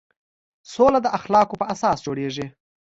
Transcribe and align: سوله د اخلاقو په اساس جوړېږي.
سوله 0.73 0.99
د 1.03 1.07
اخلاقو 1.17 1.59
په 1.61 1.65
اساس 1.73 1.97
جوړېږي. 2.05 2.45